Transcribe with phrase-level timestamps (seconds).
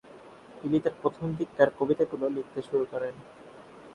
[0.59, 3.15] তিনি তার প্রথমদিককার কবিতাগুলো লিখতে শুরু করেন।